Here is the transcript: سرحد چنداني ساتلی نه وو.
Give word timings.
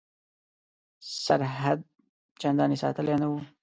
سرحد 1.25 1.79
چنداني 2.41 2.75
ساتلی 2.81 3.15
نه 3.21 3.27
وو. 3.31 3.39